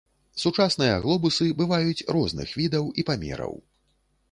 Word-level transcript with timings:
Сучасныя 0.43 0.95
глобусы 1.03 1.49
бываюць 1.59 2.05
розных 2.17 2.57
відаў 2.63 2.91
і 3.03 3.09
памераў. 3.13 3.57